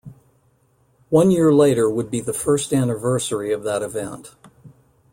One 1.11 1.29
year 1.29 1.53
later 1.53 1.87
would 1.87 2.09
be 2.09 2.21
the 2.21 2.33
first 2.33 2.73
anniversary 2.73 3.53
of 3.53 3.63
that 3.65 3.83
event. 3.83 4.33